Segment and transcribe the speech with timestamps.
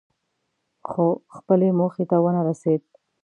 [0.89, 1.05] خو
[1.37, 2.81] خپلې موخې ته ونه رسېد.